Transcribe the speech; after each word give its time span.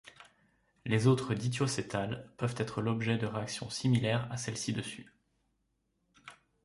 Les 0.83 1.05
autres 1.05 1.35
dithioacétals 1.35 2.27
peuvent 2.37 2.55
être 2.57 2.81
l'objet 2.81 3.19
de 3.19 3.27
réactions 3.27 3.69
similaires 3.69 4.27
à 4.31 4.37
celle 4.37 4.57
ci-dessus. 4.57 5.13